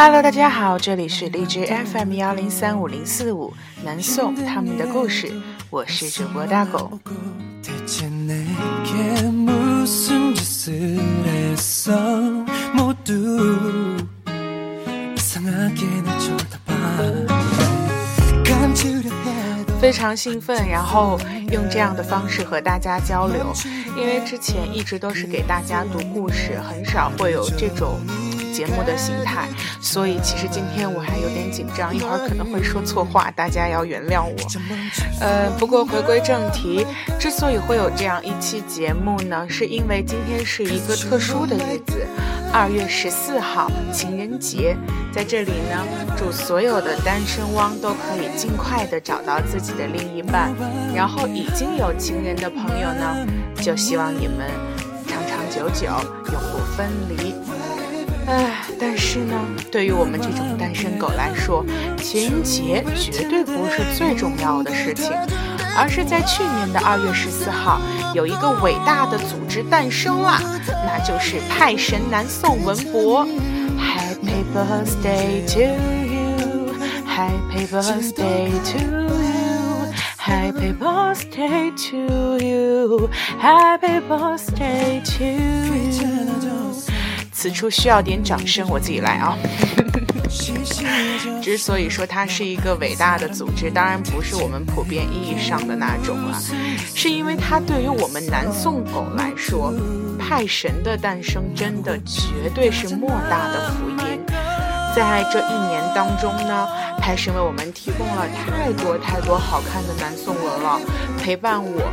[0.00, 3.52] Hello，大家好，这里是荔枝 FM 幺零三五零四五
[3.82, 5.28] 南宋他们的故事，
[5.70, 7.00] 我是主播大狗。
[19.80, 21.18] 非常兴奋，然后
[21.50, 23.52] 用这样的方式和大家交流，
[23.96, 27.98] 因为之前一直都是给大家读故事，很少会有这种。
[28.58, 29.48] 节目的形态，
[29.80, 34.36] 所以其实今天我还有点紧张，一会儿可能会说错话，大家要原谅我。
[35.20, 36.84] 呃，不过回归正题，
[37.20, 42.04] 之所以会有这样一期节目呢，是因为今天是一个特殊的日子，
[42.52, 44.76] 二月十四号情人节，
[45.12, 45.86] 在这里呢，
[46.16, 50.52] 祝所有的单身汪都可以尽快的找到自己的另一半，
[50.92, 53.24] 然后已经有情人的朋友呢，
[53.62, 54.50] 就希望你们
[55.06, 55.86] 长长久久，
[56.32, 57.32] 永不分离。
[58.28, 59.34] 唉，但是呢，
[59.72, 61.64] 对于我们这种单身狗来说，
[61.96, 65.10] 情人节绝对不是最重要的事情，
[65.74, 67.80] 而是在去年的二月十四号，
[68.14, 70.42] 有一个伟大的组织诞生啦，
[70.84, 73.26] 那就是派神南宋文博。
[73.78, 75.60] Happy birthday to
[76.04, 76.74] you,
[77.06, 78.78] Happy birthday to
[79.24, 83.08] you, Happy birthday to you,
[83.40, 86.87] Happy birthday to you.
[87.38, 89.38] 此处需要点掌声，我自己来啊！
[91.40, 96.42] 之所以说它是一个伟大的组织，当然不是我们普遍意义上的那种啊，
[96.96, 99.72] 是因为它对于我们南宋狗来说，
[100.18, 104.20] 派神的诞生真的绝对是莫大的福音。
[104.92, 106.66] 在这一年当中呢，
[106.98, 110.80] 派神为我们提供了太多太多好看的南宋文了，
[111.22, 111.88] 陪伴我。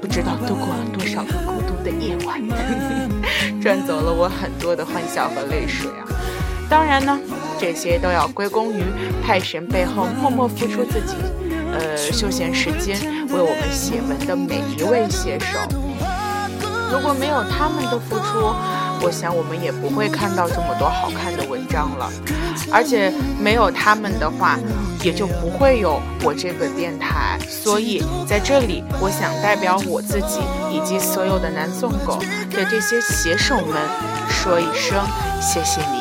[0.00, 2.40] 不知道度过了多少个孤独的夜晚，
[3.60, 6.08] 赚走了我很多的欢笑和泪水啊！
[6.68, 7.18] 当然呢，
[7.58, 8.82] 这些都要归功于
[9.22, 11.14] 派神背后默默付出自己，
[11.72, 15.58] 呃，休闲时间为我们写文的每一位写手。
[16.90, 18.54] 如果没有他们的付出，
[19.02, 22.10] 我想我们也不会看到这么多好看的文章了，
[22.70, 24.58] 而且没有他们的话，
[25.02, 27.38] 也就不会有我这个电台。
[27.48, 30.40] 所以在这里，我想代表我自己
[30.70, 32.18] 以及所有的南宋狗，
[32.50, 33.76] 对这些写手们
[34.28, 35.02] 说一声
[35.40, 35.99] 谢谢你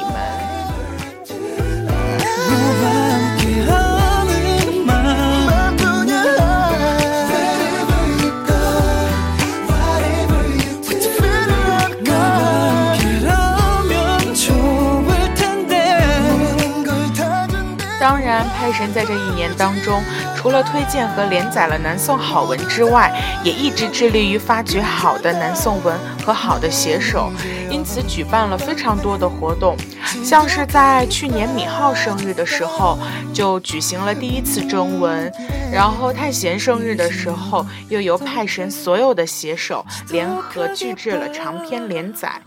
[18.59, 18.69] 们。
[18.69, 20.03] 派神在这一年当中，
[20.35, 23.09] 除了推荐和连载了南宋好文之外，
[23.41, 27.31] 也一直致力于发掘好的南宋文和好的写手，
[27.69, 29.77] 因此举办了非常多的活动。
[30.23, 32.99] 像是在去年米浩生日的时候，
[33.33, 35.31] 就举行了第一次征文；
[35.71, 42.41] 然后太贤生日的时候，又由派神所有的写手联合巨制了长篇连载。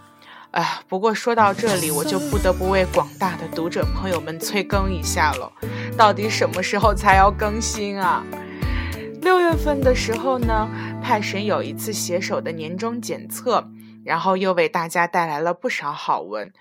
[0.52, 5.50] 哎，不过说到这里，我就不得不为广大的读者朋友们催更一下了。
[5.96, 8.22] 到底什么时候才要更新啊？
[9.22, 10.68] 六月份的时候呢，
[11.02, 13.66] 派神有一次写手的年终检测，
[14.04, 16.52] 然后又为大家带来了不少好文。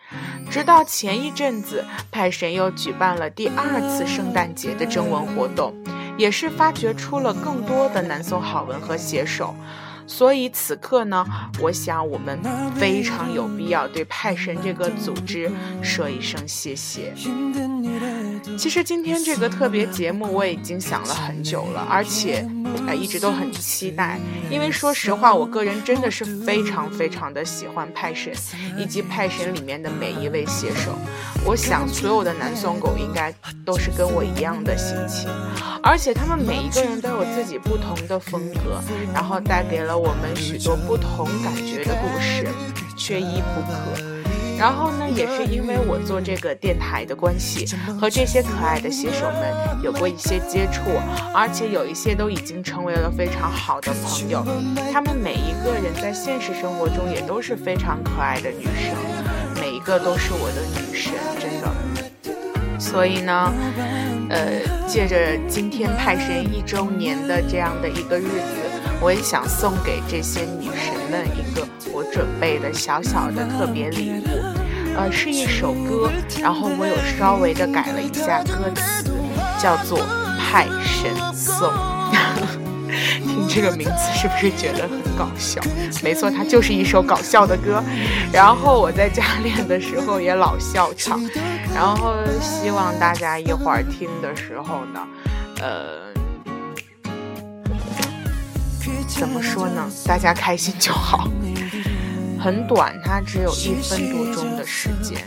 [0.49, 5.73] 直到前一阵子，派神又举办了第二次圣诞节的征文活动，
[6.17, 9.53] 也是发掘出了更多的南宋好文和写手。
[10.07, 11.25] 所以此刻呢，
[11.59, 12.39] 我想我们
[12.75, 15.49] 非常有必要对派神这个组织
[15.81, 17.13] 说一声谢谢。
[18.57, 22.47] 其实今天这个特别节目我已经想了很久了，而且
[22.87, 24.19] 呃一直都很期待。
[24.49, 28.33] 因为说实话，我个人真的是非常非常的喜欢派神
[28.77, 30.97] 以及派神里面的每一位写手。
[31.45, 33.33] 我想所有的南宋狗应该
[33.65, 35.29] 都是跟我一样的心情，
[35.83, 38.81] 而且他们每一个人都有自己不同的风格，
[39.13, 39.97] 然后带给了。
[39.97, 42.47] 我们许多不同感觉的故事，
[42.95, 44.11] 缺一不可。
[44.57, 47.65] 然后呢，也是因为我做这个电台的关系，
[47.99, 50.81] 和这些可爱的写手们有过一些接触，
[51.33, 54.45] 而且有一些都已经成为了非常好的朋友。
[54.93, 58.95] 他们每一个人在现实生活中也都是非常可爱的女生，
[59.59, 61.90] 每一个都是我的女神，真的。
[62.91, 63.53] 所以呢，
[64.29, 65.15] 呃，借着
[65.47, 68.57] 今天派神一周年的这样的一个日子。
[68.99, 74.43] 我也想送给这些女神们一个我准备的小小的特别礼物，
[74.95, 79.09] 呃，是一首歌，然后我有稍微的改了一下歌词，
[79.59, 79.99] 叫做
[80.37, 81.67] 《派神颂》。
[83.25, 85.61] 听这个名字是不是觉得很搞笑？
[86.03, 87.81] 没错，它就是一首搞笑的歌。
[88.31, 91.19] 然后我在家练的时候也老笑场。
[91.73, 95.07] 然后希望大家一会儿听的时候呢，
[95.61, 96.13] 呃，
[99.07, 99.89] 怎么说呢？
[100.05, 101.27] 大家开心就好。
[102.39, 105.21] 很短，它只有一分多钟的时间。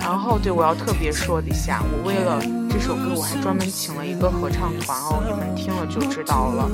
[0.00, 2.40] 然后，对我要特别说一下，我为了
[2.70, 6.70] 这首歌，我还专门请了一个合唱团哦，你们听了就知道了。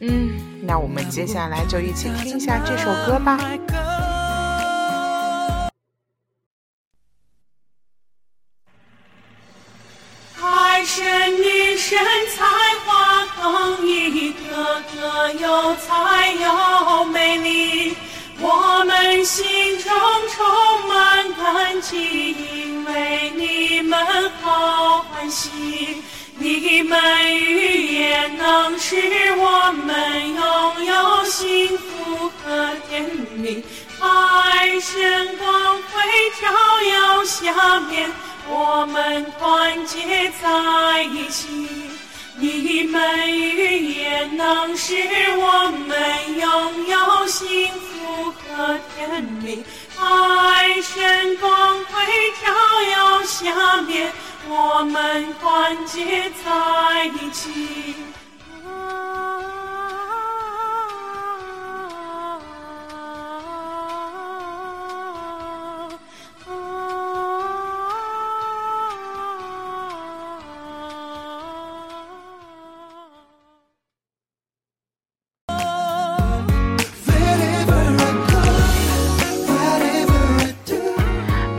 [0.00, 0.32] 嗯，
[0.62, 3.38] 那我们接下来就一起听一下这首歌吧。
[11.94, 12.04] 人
[12.34, 12.44] 才
[12.84, 17.94] 华横溢，个个有才又美丽。
[18.40, 19.44] 我们心
[19.78, 19.92] 中
[20.28, 24.04] 充满感激，因为你们
[24.42, 26.02] 好欢喜。
[26.36, 27.00] 你们
[27.32, 28.96] 语言能使
[29.36, 33.04] 我们拥有幸福和甜
[33.36, 33.64] 蜜。
[34.00, 36.02] 爱神光辉
[36.42, 36.50] 照
[36.90, 38.10] 耀下面，
[38.48, 41.68] 我们团结在一起。
[42.36, 44.94] 你们语言能使
[45.36, 48.32] 我们拥有幸福。
[48.56, 49.64] 和甜蜜，
[49.98, 52.04] 爱神光辉
[52.40, 52.52] 照
[52.92, 54.12] 耀下面，
[54.48, 57.96] 我们团结在一起。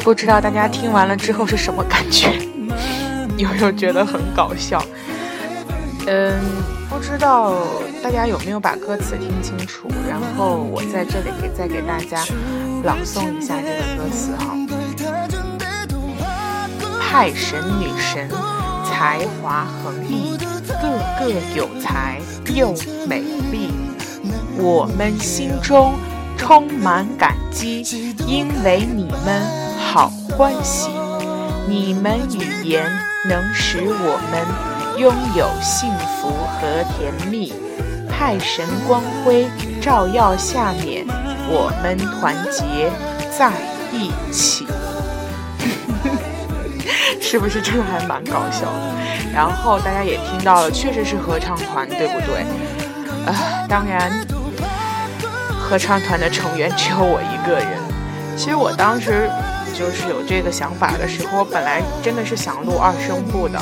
[0.05, 2.31] 不知道大家听完了之后是什么感觉？
[3.37, 4.79] 有没有觉得很搞笑？
[6.05, 6.39] 嗯，
[6.87, 7.55] 不知道
[8.03, 9.89] 大家有没有把歌词听清楚？
[10.07, 12.23] 然后我在这里给再给大家
[12.83, 14.55] 朗诵一下这个歌词哈。
[17.01, 18.29] 派神女神，
[18.85, 20.37] 才华横溢，
[20.67, 22.21] 个个有才
[22.53, 22.75] 又
[23.07, 23.71] 美丽，
[24.59, 25.95] 我们心中
[26.37, 27.81] 充满感激，
[28.27, 29.64] 因为你们。
[29.95, 30.89] 好欢喜，
[31.69, 32.85] 你们语言
[33.29, 35.89] 能使我们拥有幸
[36.19, 36.27] 福
[36.59, 37.53] 和甜蜜。
[38.09, 39.47] 派神光辉
[39.81, 41.05] 照耀下面，
[41.47, 42.91] 我们团结
[43.39, 43.53] 在
[43.93, 44.67] 一起。
[47.21, 48.93] 是不是这个还蛮搞笑的？
[49.33, 52.41] 然后大家也听到了，确实是合唱团，对不对？
[53.25, 54.11] 啊，当然，
[55.57, 57.79] 合唱团的成员只有我一个人。
[58.35, 59.31] 其实我当时。
[59.77, 63.61] 就是有这个想法的时候，我本来真的是想录二声部的，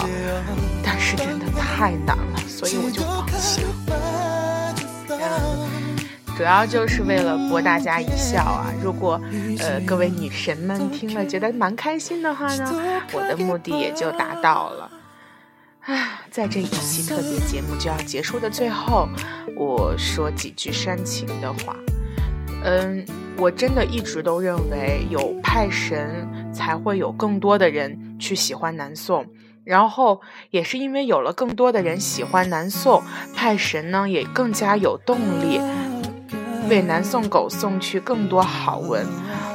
[0.86, 3.70] 但是真的太难了，所以我就放弃了。
[5.10, 5.98] 嗯，
[6.38, 8.72] 主要就是为了博大家一笑啊！
[8.82, 9.20] 如果
[9.60, 14.92] 呃各位女神们听了觉得蛮开心的话呢，我的目的也就达到了。
[15.86, 19.10] 啊，在这一期特别节目就要结束的最后，
[19.58, 21.76] 我说几句煽情的话。
[22.64, 23.06] 嗯，
[23.38, 29.26] 我真的一直都认为有派神才会有更多的人去喜欢南宋，
[29.66, 33.04] 然后也是因为有了更多的人喜欢南宋，
[33.36, 35.60] 派神呢也更加有动力
[36.70, 39.06] 为南宋狗送去更多好文。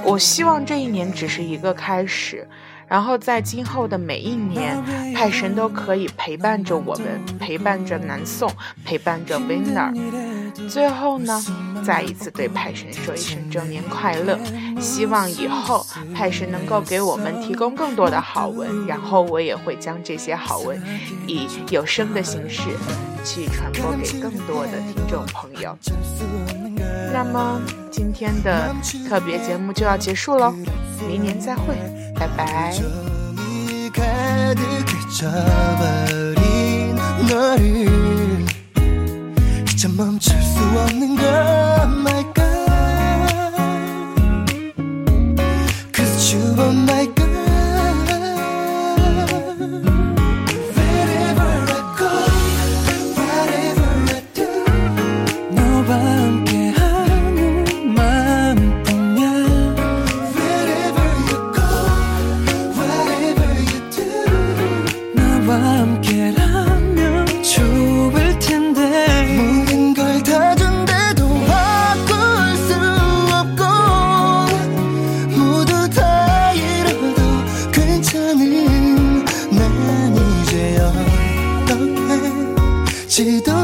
[0.05, 2.47] 我希望这一年只是一个开始。
[2.89, 4.83] 然后在今后的每一年，
[5.15, 8.51] 派神都可以陪伴着我们，陪伴着南宋，
[8.85, 9.95] 陪伴着 Winner。
[10.69, 11.45] 最后呢，
[11.85, 14.39] 再一次对派神说一声周年快乐！
[14.81, 20.83] 希望以后派神能够给我们提供更多的好文，然后我也会将这些好文
[21.27, 22.63] 以有声的形式
[23.25, 25.79] 去传播给更多的听众朋友。
[27.13, 27.61] 那么
[27.91, 28.75] 今天的
[29.09, 30.55] 特别节目就要结束喽，
[31.09, 31.75] 明年再会。
[32.19, 32.75] 拜拜
[83.19, 83.58] 记得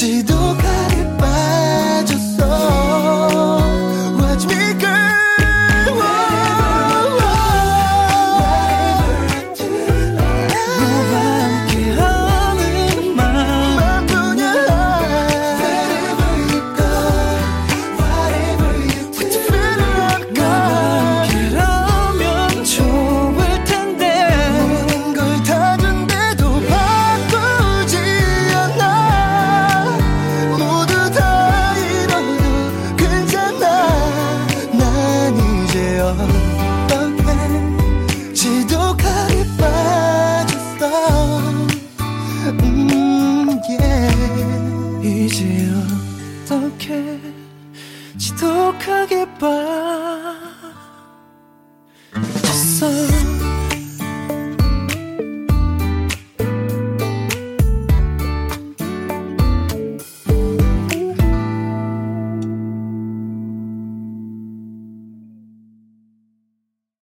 [0.00, 0.29] 记得。
[45.02, 45.66] 이제
[46.44, 47.18] 어떻게
[48.18, 49.89] 지독하게 봐?